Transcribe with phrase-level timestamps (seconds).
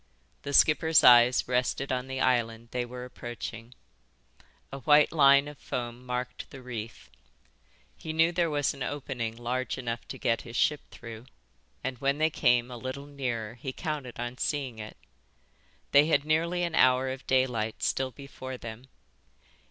[0.41, 3.75] The skipper's eyes rested on the island they were approaching.
[4.71, 7.07] A white line of foam marked the reef.
[7.95, 11.27] He knew there was an opening large enough to get his ship through,
[11.83, 14.97] and when they came a little nearer he counted on seeing it.
[15.91, 18.85] They had nearly an hour of daylight still before them.